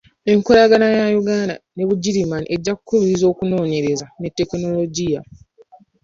Enkolagana 0.31 0.87
ya 0.97 1.05
Uganda 1.21 1.55
ne 1.75 1.83
Bugirimani 1.87 2.45
ejja 2.55 2.73
kubiriza 2.85 3.25
okunoonyereza 3.31 4.07
ne 4.19 4.29
tekinologiya. 4.37 5.21